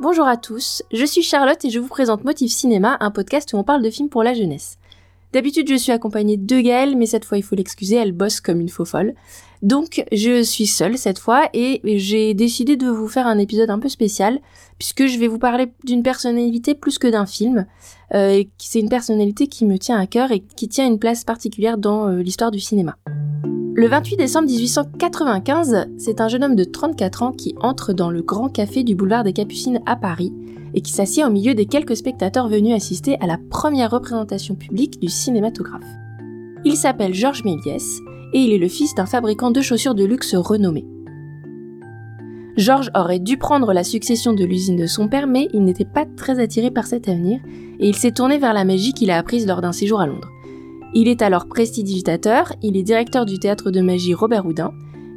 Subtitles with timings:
[0.00, 3.58] Bonjour à tous, je suis Charlotte et je vous présente Motif Cinéma, un podcast où
[3.58, 4.76] on parle de films pour la jeunesse.
[5.32, 8.60] D'habitude, je suis accompagnée de Gaëlle, mais cette fois, il faut l'excuser, elle bosse comme
[8.60, 9.14] une faux folle.
[9.62, 13.78] Donc, je suis seule cette fois et j'ai décidé de vous faire un épisode un
[13.78, 14.40] peu spécial
[14.78, 17.64] puisque je vais vous parler d'une personnalité plus que d'un film.
[18.14, 21.78] Euh, c'est une personnalité qui me tient à cœur et qui tient une place particulière
[21.78, 22.96] dans euh, l'histoire du cinéma.
[23.76, 28.22] Le 28 décembre 1895, c'est un jeune homme de 34 ans qui entre dans le
[28.22, 30.32] grand café du boulevard des Capucines à Paris
[30.74, 35.00] et qui s'assied au milieu des quelques spectateurs venus assister à la première représentation publique
[35.00, 35.82] du cinématographe.
[36.64, 37.98] Il s'appelle Georges Méliès
[38.32, 40.86] et il est le fils d'un fabricant de chaussures de luxe renommé.
[42.56, 46.06] Georges aurait dû prendre la succession de l'usine de son père, mais il n'était pas
[46.16, 47.40] très attiré par cet avenir
[47.80, 50.30] et il s'est tourné vers la magie qu'il a apprise lors d'un séjour à Londres.
[50.96, 54.72] Il est alors prestidigitateur, il est directeur du théâtre de magie Robert Houdin,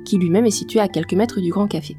[0.05, 1.95] qui lui-même est situé à quelques mètres du Grand Café.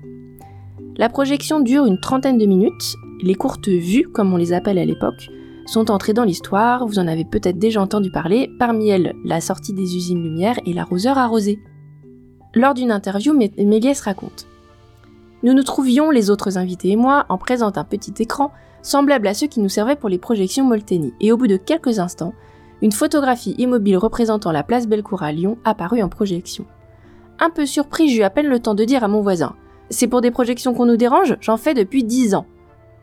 [0.97, 4.85] La projection dure une trentaine de minutes, les courtes vues, comme on les appelle à
[4.85, 5.31] l'époque,
[5.65, 9.75] sont entrées dans l'histoire, vous en avez peut-être déjà entendu parler, parmi elles la sortie
[9.75, 11.61] des usines Lumière et l'arroseur arrosé.
[12.55, 14.49] Lors d'une interview, Méliès raconte.
[15.45, 18.51] Nous nous trouvions, les autres invités et moi, en présent un petit écran,
[18.83, 22.01] semblable à ceux qui nous servaient pour les projections Molteni, et au bout de quelques
[22.01, 22.35] instants,
[22.81, 26.65] une photographie immobile représentant la place Bellecour à Lyon apparut en projection.
[27.41, 29.55] Un peu surpris, j'eus à peine le temps de dire à mon voisin
[29.91, 31.37] C'est pour des projections qu'on nous dérange?
[31.41, 32.47] J'en fais depuis dix ans.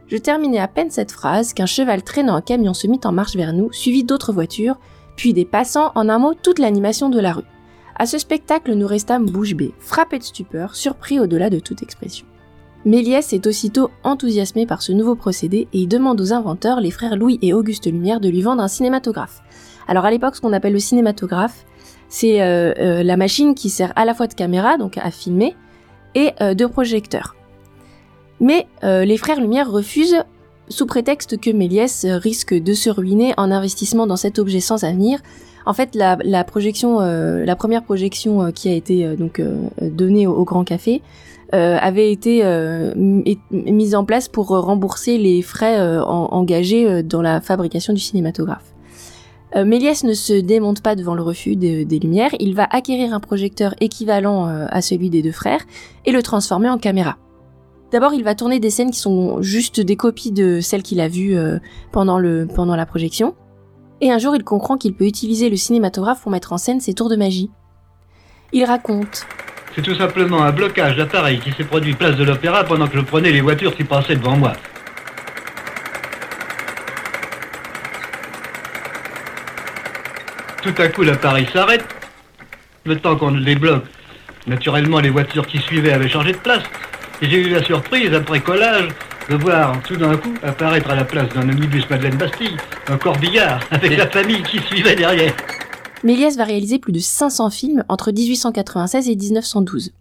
[0.07, 3.35] Je terminais à peine cette phrase qu'un cheval traînant un camion se mit en marche
[3.35, 4.79] vers nous, suivi d'autres voitures,
[5.15, 7.43] puis des passants, en un mot toute l'animation de la rue.
[7.97, 12.25] À ce spectacle, nous restâmes bouche bée, frappés de stupeur, surpris au-delà de toute expression.
[12.83, 17.15] Méliès est aussitôt enthousiasmé par ce nouveau procédé et il demande aux inventeurs, les frères
[17.15, 19.41] Louis et Auguste Lumière, de lui vendre un cinématographe.
[19.87, 21.65] Alors à l'époque, ce qu'on appelle le cinématographe,
[22.09, 25.55] c'est euh, euh, la machine qui sert à la fois de caméra, donc à filmer,
[26.13, 27.35] et euh, de projecteur.
[28.39, 30.23] Mais les frères Lumière refusent
[30.67, 35.19] sous prétexte que Méliès risque de se ruiner en investissement dans cet objet sans avenir.
[35.65, 39.41] En fait, la, projection, la première projection qui a été donc
[39.81, 41.01] donnée au, Grand Café
[41.53, 42.43] avait été
[43.51, 48.74] mise en place pour rembourser les frais engagés dans la fabrication du cinématographe.
[49.55, 53.19] Euh, Méliès ne se démonte pas devant le refus des Lumières, il va acquérir un
[53.19, 55.61] projecteur équivalent euh, à celui des deux frères
[56.05, 57.17] et le transformer en caméra.
[57.91, 61.07] D'abord, il va tourner des scènes qui sont juste des copies de celles qu'il a
[61.07, 61.59] vues euh,
[61.91, 62.19] pendant,
[62.53, 63.35] pendant la projection.
[64.01, 66.93] Et un jour, il comprend qu'il peut utiliser le cinématographe pour mettre en scène ses
[66.93, 67.51] tours de magie.
[68.51, 69.25] Il raconte
[69.75, 73.03] C'est tout simplement un blocage d'appareil qui s'est produit place de l'Opéra pendant que je
[73.03, 74.53] prenais les voitures qui passaient devant moi.
[80.65, 81.85] Tout à coup, l'appareil s'arrête.
[82.85, 83.83] Le temps qu'on le débloque.
[84.47, 86.63] Naturellement, les voitures qui suivaient avaient changé de place.
[87.21, 88.87] Et j'ai eu la surprise, après collage,
[89.29, 93.59] de voir tout d'un coup apparaître à la place d'un omnibus Madeleine Bastille un corbillard
[93.71, 95.35] avec la famille qui suivait derrière.
[96.03, 99.91] Méliès va réaliser plus de 500 films entre 1896 et 1912.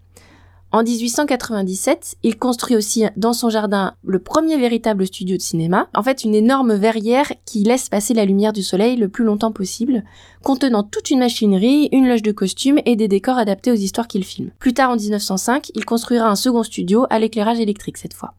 [0.75, 6.03] En 1897, il construit aussi dans son jardin le premier véritable studio de cinéma, en
[6.03, 10.03] fait une énorme verrière qui laisse passer la lumière du soleil le plus longtemps possible,
[10.43, 14.25] contenant toute une machinerie, une loge de costumes et des décors adaptés aux histoires qu'il
[14.25, 14.51] filme.
[14.59, 18.35] Plus tard en 1905, il construira un second studio à l'éclairage électrique cette fois.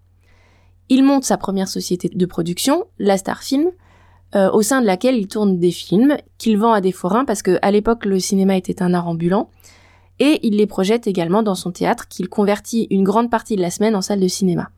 [0.90, 3.72] Il monte sa première société de production, la Star Film,
[4.36, 7.44] euh, au sein de laquelle il tourne des films qu'il vend à des forains parce
[7.44, 9.50] que à l'époque le cinéma était un art ambulant
[10.20, 13.72] et il les projette également dans son théâtre qu'il convertit une grande partie de la
[13.72, 14.70] semaine en salle de cinéma.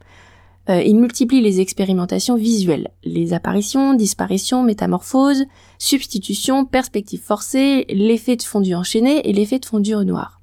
[0.69, 5.45] Euh, il multiplie les expérimentations visuelles, les apparitions, disparitions, métamorphoses,
[5.77, 10.36] substitutions, perspectives forcées, l'effet de fondu enchaîné et l'effet de fondu au noir.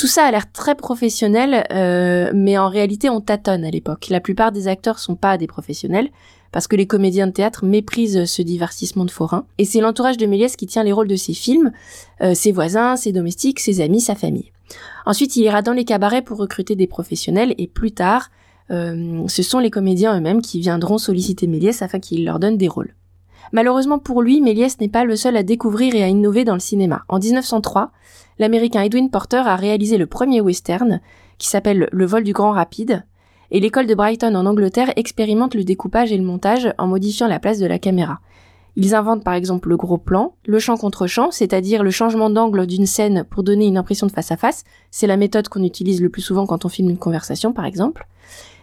[0.00, 4.06] Tout ça a l'air très professionnel, euh, mais en réalité on tâtonne à l'époque.
[4.08, 6.08] La plupart des acteurs sont pas des professionnels,
[6.52, 9.44] parce que les comédiens de théâtre méprisent ce divertissement de forain.
[9.58, 11.70] Et c'est l'entourage de Méliès qui tient les rôles de ses films,
[12.22, 14.52] euh, ses voisins, ses domestiques, ses amis, sa famille.
[15.04, 18.30] Ensuite, il ira dans les cabarets pour recruter des professionnels, et plus tard,
[18.70, 22.68] euh, ce sont les comédiens eux-mêmes qui viendront solliciter Méliès afin qu'il leur donne des
[22.68, 22.94] rôles.
[23.52, 26.60] Malheureusement pour lui, Méliès n'est pas le seul à découvrir et à innover dans le
[26.60, 27.04] cinéma.
[27.08, 27.90] En 1903,
[28.38, 31.00] l'américain Edwin Porter a réalisé le premier western,
[31.38, 33.04] qui s'appelle Le vol du grand rapide,
[33.50, 37.40] et l'école de Brighton en Angleterre expérimente le découpage et le montage en modifiant la
[37.40, 38.20] place de la caméra.
[38.76, 42.66] Ils inventent par exemple le gros plan, le champ contre champ, c'est-à-dire le changement d'angle
[42.66, 44.62] d'une scène pour donner une impression de face à face.
[44.92, 48.06] C'est la méthode qu'on utilise le plus souvent quand on filme une conversation par exemple.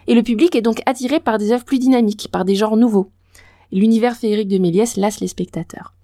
[0.06, 3.10] Et le public est donc attiré par des œuvres plus dynamiques, par des genres nouveaux.
[3.72, 5.94] L'univers féerique de Méliès lasse les spectateurs.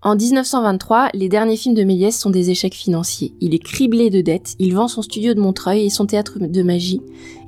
[0.00, 3.34] En 1923, les derniers films de Méliès sont des échecs financiers.
[3.40, 6.62] Il est criblé de dettes, il vend son studio de Montreuil et son théâtre de
[6.62, 7.00] magie,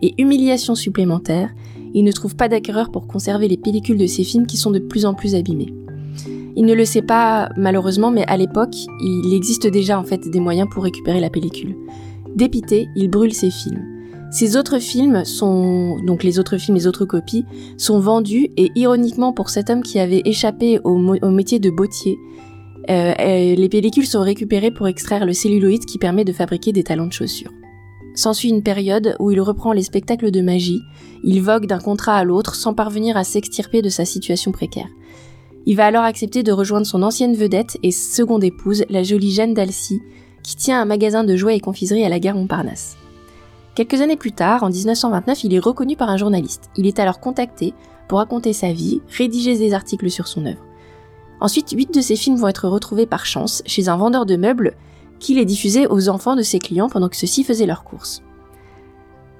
[0.02, 1.50] et humiliation supplémentaire,
[1.94, 4.78] il ne trouve pas d'acquéreur pour conserver les pellicules de ses films qui sont de
[4.78, 5.74] plus en plus abîmés.
[6.56, 10.40] Il ne le sait pas malheureusement, mais à l'époque, il existe déjà en fait des
[10.40, 11.76] moyens pour récupérer la pellicule.
[12.34, 13.89] Dépité, il brûle ses films.
[14.30, 17.44] Ces autres films sont, donc les autres films, les autres copies,
[17.76, 20.96] sont vendus et ironiquement pour cet homme qui avait échappé au,
[21.30, 22.16] métier de bottier,
[22.88, 26.84] euh, euh, les pellicules sont récupérées pour extraire le celluloïd qui permet de fabriquer des
[26.84, 27.52] talons de chaussures.
[28.14, 30.80] S'ensuit une période où il reprend les spectacles de magie,
[31.24, 34.88] il vogue d'un contrat à l'autre sans parvenir à s'extirper de sa situation précaire.
[35.66, 39.54] Il va alors accepter de rejoindre son ancienne vedette et seconde épouse, la jolie Jeanne
[39.54, 40.00] d'Alcy,
[40.42, 42.96] qui tient un magasin de jouets et confiseries à la gare Montparnasse.
[43.74, 46.70] Quelques années plus tard, en 1929, il est reconnu par un journaliste.
[46.76, 47.72] Il est alors contacté
[48.08, 50.64] pour raconter sa vie, rédiger des articles sur son œuvre.
[51.40, 54.74] Ensuite, huit de ses films vont être retrouvés par chance chez un vendeur de meubles
[55.20, 58.22] qui les diffusait aux enfants de ses clients pendant que ceux-ci faisaient leurs courses.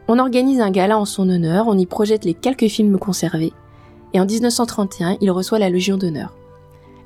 [0.09, 3.53] On organise un gala en son honneur, on y projette les quelques films conservés,
[4.13, 6.37] et en 1931, il reçoit la Légion d'honneur.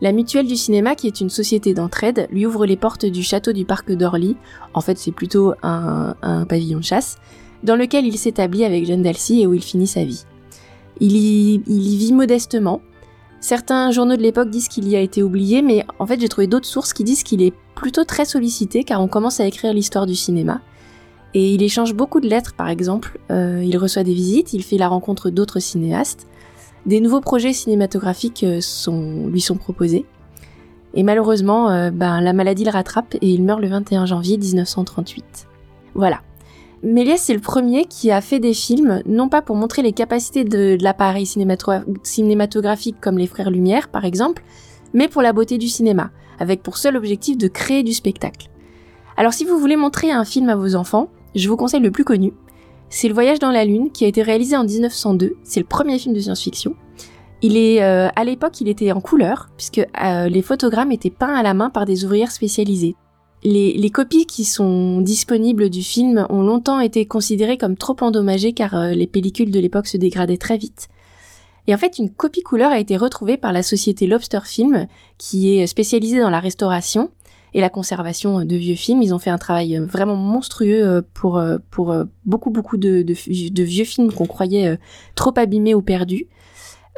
[0.04, 3.54] La Mutuelle du cinéma, qui est une société d'entraide, lui ouvre les portes du château
[3.54, 4.36] du parc d'Orly,
[4.74, 6.14] en fait c'est plutôt un,
[6.46, 7.16] pavillon de chasse,
[7.62, 10.24] dans lequel il s'établit avec Jeanne d'Alcy et où il finit sa vie.
[11.00, 12.82] Il y, vit modestement.
[13.40, 16.48] Certains journaux de l'époque disent qu'il y a été oublié, mais en fait j'ai trouvé
[16.48, 20.04] d'autres sources qui disent qu'il est plutôt très sollicité car on commence à écrire l'histoire
[20.04, 20.60] du cinéma.
[21.32, 24.76] Et il échange beaucoup de lettres par exemple, euh, il reçoit des visites, il fait
[24.76, 26.26] la rencontre d'autres cinéastes.
[26.86, 28.60] Des nouveaux projets cinématographiques euh,
[29.30, 30.04] lui sont proposés.
[30.94, 35.48] Et malheureusement, euh, ben, la maladie le rattrape et il meurt le 21 janvier 1938.
[35.94, 36.20] Voilà.
[36.82, 40.44] Méliès, c'est le premier qui a fait des films, non pas pour montrer les capacités
[40.44, 44.44] de, l'appareil cinématographique comme les Frères Lumière, par exemple,
[44.92, 48.50] mais pour la beauté du cinéma, avec pour seul objectif de créer du spectacle.
[49.16, 52.04] Alors si vous voulez montrer un film à vos enfants, je vous conseille le plus
[52.04, 52.34] connu,
[52.94, 55.34] c'est Le Voyage dans la Lune qui a été réalisé en 1902.
[55.42, 56.76] C'est le premier film de science-fiction.
[57.42, 61.34] Il est euh, à l'époque, il était en couleur puisque euh, les photogrammes étaient peints
[61.34, 62.94] à la main par des ouvrières spécialisées.
[63.42, 68.74] Les, copies qui sont disponibles du film ont longtemps été considérées comme trop endommagées car
[68.74, 70.88] euh, les pellicules de l'époque se dégradaient très vite.
[71.66, 74.86] Et en fait, une copie couleur a été retrouvée par la société Lobster Film,
[75.18, 77.10] qui est spécialisée dans la restauration
[77.54, 79.02] et la conservation de vieux films.
[79.02, 83.04] Ils ont fait un travail euh, vraiment monstrueux euh, pour euh, pour beaucoup beaucoup de,
[83.62, 84.78] vieux films qu'on croyait
[85.14, 86.26] trop abîmés ou perdus.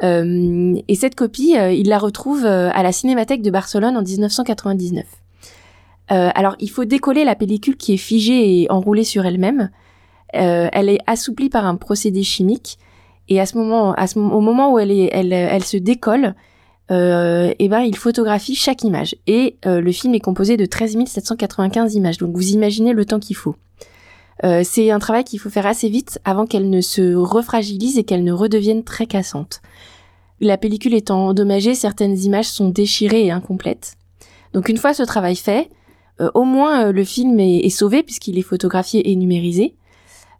[0.01, 5.05] et cette copie, il la retrouve à la Cinémathèque de Barcelone en 1999.
[6.09, 9.69] alors, il faut décoller la pellicule qui est figée et enroulée sur elle-même.
[10.33, 12.77] elle est assouplie par un procédé chimique.
[13.29, 16.35] Et à ce moment, au moment où elle se décolle,
[16.89, 19.15] euh, et ben il photographie chaque image.
[19.27, 23.19] Et euh, le film est composé de 13 795 images, donc vous imaginez le temps
[23.19, 23.55] qu'il faut.
[24.43, 28.03] Euh, c'est un travail qu'il faut faire assez vite avant qu'elle ne se refragilise et
[28.03, 29.61] qu'elle ne redevienne très cassante.
[30.39, 33.95] La pellicule étant endommagée, certaines images sont déchirées et incomplètes.
[34.53, 35.69] Donc une fois ce travail fait,
[36.21, 39.75] euh, au moins le film est sauvé puisqu'il est photographié et numérisé.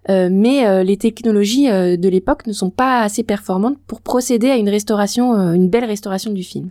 [0.10, 4.50] Euh, mais euh, les technologies euh, de l'époque ne sont pas assez performantes pour procéder
[4.50, 6.70] à une restauration, une belle restauration du film.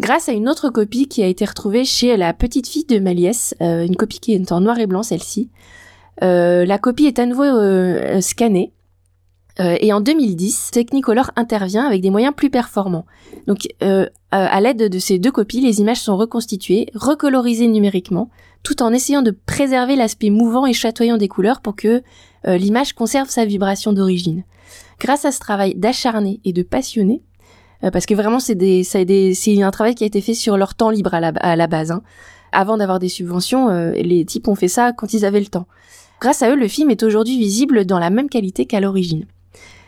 [0.00, 3.54] Grâce à une autre copie qui a été retrouvée chez la petite fille de Maliès,
[3.60, 5.50] une copie qui est en noir et blanc celle-ci,
[6.22, 7.44] la copie est à nouveau
[8.22, 8.72] scannée
[9.58, 13.04] et en 2010, Technicolor intervient avec des moyens plus performants.
[13.46, 13.68] Donc,
[14.30, 18.30] à l'aide de ces deux copies, les images sont reconstituées, recolorisées numériquement,
[18.62, 22.02] tout en essayant de préserver l'aspect mouvant et chatoyant des couleurs pour que
[22.46, 24.44] euh, l'image conserve sa vibration d'origine.
[24.98, 27.22] Grâce à ce travail d'acharné et de passionné,
[27.84, 31.14] euh, parce que vraiment c'est un travail qui a été fait sur leur temps libre
[31.14, 31.20] à
[31.56, 31.90] la, base.
[31.90, 32.02] Hein.
[32.52, 35.66] Avant d'avoir des subventions, euh, les types ont fait ça quand ils avaient le temps.
[36.20, 39.24] Grâce à eux, le film est aujourd'hui visible dans la même qualité qu'à l'origine.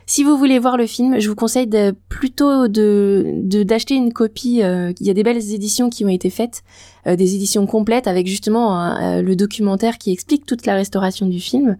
[0.06, 4.60] Si vous voulez voir le film, je vous conseille de, plutôt de d'acheter une copie.
[4.60, 6.62] il y a des belles éditions qui ont été faites,
[7.06, 11.76] des éditions complètes avec justement le documentaire qui explique toute la restauration du film.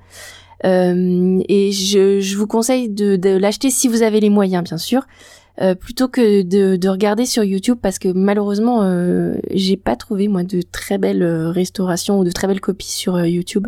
[0.65, 4.79] Euh, et je, je, vous conseille de, de l'acheter si vous avez les moyens, bien
[4.79, 5.07] sûr.
[5.61, 10.27] Euh, plutôt que de, de, regarder sur YouTube parce que malheureusement euh, j'ai pas trouvé
[10.27, 13.67] moi de très belles euh, restaurations ou de très belles copies sur euh, YouTube.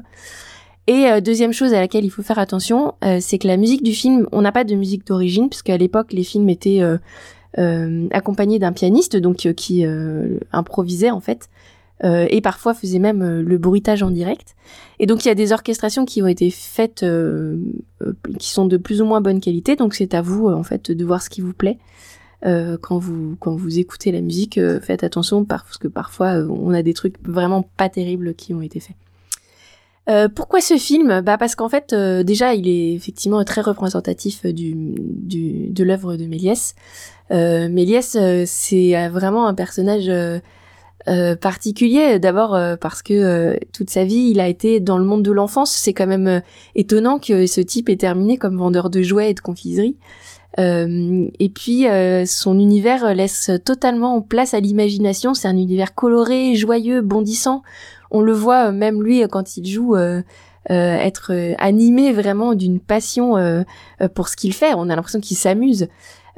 [0.86, 4.26] Et deuxième chose à laquelle il faut faire attention, c'est que la musique du film,
[4.32, 6.82] on n'a pas de musique d'origine puisque à l'époque les films étaient
[8.10, 9.84] accompagnés d'un pianiste donc qui
[10.52, 11.48] improvisait en fait.
[12.02, 14.56] Euh, et parfois faisait même euh, le bruitage en direct.
[14.98, 17.56] Et donc il y a des orchestrations qui ont été faites euh,
[18.38, 21.04] qui sont de plus ou moins bonne qualité, donc c'est à vous en fait de
[21.04, 21.78] voir ce qui vous plaît.
[22.42, 26.92] quand vous quand vous écoutez la musique, faites attention parce que parfois on a des
[26.94, 28.96] trucs vraiment pas terribles qui ont été faits.
[30.08, 31.22] Euh, pourquoi ce film?
[31.22, 36.16] Bah parce qu'en fait, euh, déjà, il est effectivement très représentatif du, du de l'œuvre
[36.16, 36.74] de Méliès.
[37.30, 40.10] Euh, Méliès, euh, c'est vraiment un personnage
[41.40, 42.18] particulier.
[42.18, 45.70] D'abord parce que toute sa vie, il a été dans le monde de l'enfance.
[45.70, 46.42] C'est quand même
[46.74, 49.40] étonnant que ce type ait terminé comme vendeur de jouets et de
[50.56, 51.32] confiserie.
[51.38, 51.86] et puis
[52.26, 55.34] son univers laisse totalement place à l'imagination.
[55.34, 57.62] C'est un univers coloré, joyeux, bondissant
[58.14, 60.22] on le voit euh, même lui euh, quand il joue euh,
[60.70, 63.34] être animé vraiment d'une passion
[64.14, 64.72] pour ce qu'il fait.
[64.74, 65.88] On a l'impression qu'il s'amuse.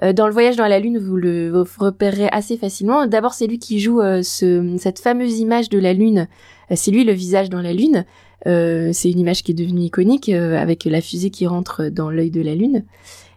[0.03, 3.07] dans le voyage dans la lune, vous le repérerez assez facilement.
[3.07, 6.27] D'abord, c'est lui qui joue cette fameuse image de la lune.
[6.75, 8.05] c'est lui le visage dans la lune.
[8.45, 12.43] c'est une image qui est devenue iconique avec la fusée qui rentre dans l'œil de
[12.43, 12.83] la lune.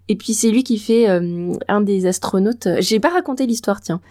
[0.10, 2.68] Et puis c'est lui qui fait un des astronautes.
[2.80, 4.01] J'ai pas raconté l'histoire, tiens.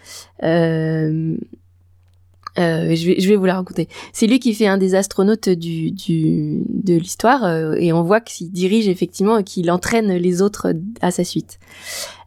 [2.59, 3.89] Euh, je, vais, je vais vous la raconter.
[4.13, 8.89] C'est lui qui fait un des astronautes de l'histoire euh, et on voit qu'il dirige
[8.89, 11.59] effectivement et qu'il entraîne les autres à sa suite.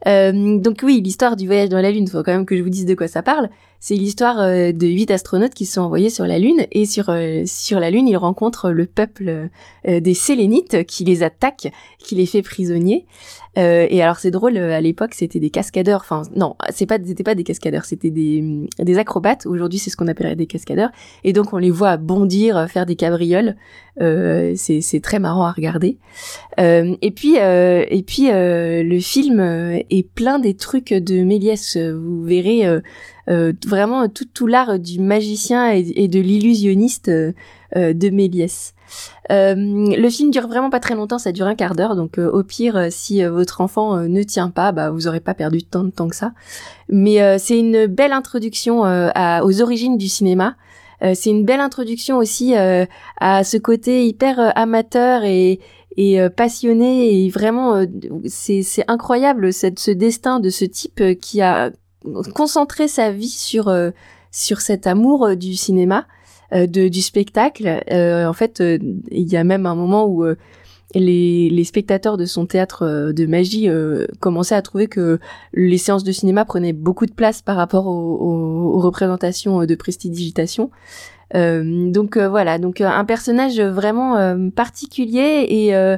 [0.08, 2.70] Euh, donc oui, l'histoire du voyage dans la Lune, faut quand même que je vous
[2.70, 3.50] dise de quoi ça parle.
[3.80, 7.44] C'est l'histoire euh, de huit astronautes qui sont envoyés sur la Lune et sur euh,
[7.46, 9.50] sur la Lune, ils rencontrent le peuple
[9.88, 13.06] des Sélénites qui les attaque, qui les fait prisonniers.
[13.56, 16.02] et alors c'est drôle, à l'époque c'était des cascadeurs.
[16.02, 19.46] Enfin non, c'est pas c'était pas des cascadeurs, c'était des des acrobates.
[19.46, 20.92] Aujourd'hui c'est ce qu'on appellerait des cascadeurs.
[21.24, 23.56] Et donc on les voit bondir, faire des cabrioles.
[24.00, 25.98] C'est c'est très marrant à regarder.
[26.58, 31.78] et puis et puis le film est plein des trucs de Méliès.
[31.78, 32.82] Vous verrez euh,
[33.30, 37.34] euh, vraiment tout, tout l'art du magicien et, de l'illusionniste euh,
[37.76, 38.74] de Méliès.
[39.30, 42.88] le film dure vraiment pas très longtemps, ça dure un quart d'heure, donc au pire,
[42.90, 46.16] si votre enfant ne tient pas, bah vous aurez pas perdu tant de temps que
[46.16, 46.34] ça.
[46.90, 50.56] Mais c'est une belle introduction aux origines du cinéma.
[51.02, 55.60] C'est une belle introduction aussi à ce côté hyper amateur et,
[55.98, 57.86] et euh, passionné et vraiment euh,
[58.26, 61.72] c'est incroyable cette ce destin de ce type euh, qui a
[62.34, 63.72] concentré sa vie sur
[64.32, 66.08] sur cet amour du cinéma
[66.52, 67.84] de du spectacle.
[67.92, 70.26] En fait il y a même un moment où
[70.94, 73.70] les, les, spectateurs de son théâtre de magie
[74.20, 75.20] commençaient à trouver que
[75.54, 79.76] les séances de cinéma prenaient beaucoup de place par rapport aux, aux, aux représentations de
[79.76, 80.70] prestidigitation.
[81.36, 85.98] Euh, donc euh, voilà, donc euh, un personnage vraiment particulier et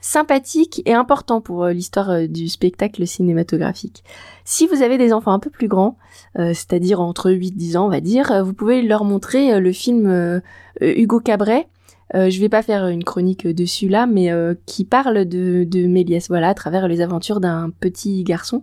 [0.00, 4.04] sympathique et important pour l'histoire du spectacle cinématographique.
[4.44, 5.96] Si vous avez des enfants un peu plus grands,
[6.36, 10.40] c'est-à-dire entre 8-10 ans on va dire, vous pouvez leur montrer le film
[10.80, 11.68] Hugo Cabret.
[12.14, 14.30] Je vais pas faire une chronique dessus là, mais
[14.66, 18.62] qui parle de, Méliès, voilà, à travers les aventures d'un petit garçon.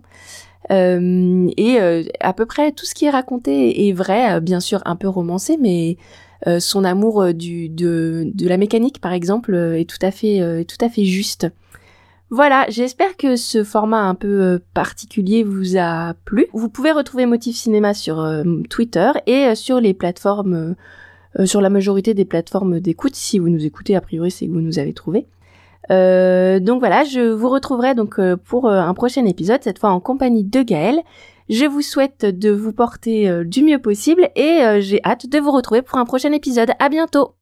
[0.70, 4.60] Euh, et euh, à peu près tout ce qui est raconté est vrai, euh, bien
[4.60, 5.96] sûr un peu romancé, mais
[6.60, 11.48] son amour de la mécanique, par exemple, est tout à fait, tout à fait juste.
[12.30, 16.46] Voilà, j'espère que ce format un peu particulier vous a plu.
[16.52, 18.24] Vous pouvez retrouver Motif Cinéma sur
[18.70, 20.76] Twitter et sur les plateformes,
[21.44, 23.14] sur la majorité des plateformes d'écoute.
[23.14, 25.26] Si vous nous écoutez, a priori, c'est que vous nous avez trouvé.
[25.90, 29.90] Euh, donc voilà, je vous retrouverai donc euh, pour euh, un prochain épisode, cette fois
[29.90, 31.00] en compagnie de Gaël.
[31.48, 35.80] Je vous souhaite de vous porter du mieux possible et j'ai hâte de vous retrouver
[35.80, 36.72] pour un prochain épisode.
[36.80, 37.34] À bientôt!